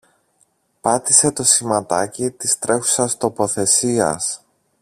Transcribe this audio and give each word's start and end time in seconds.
Πάτησε 0.81 1.31
το 1.31 1.43
σηματάκι 1.43 2.29
της 2.29 2.59
τρέχουσας 2.59 3.17
τοποθεσίας 3.17 4.41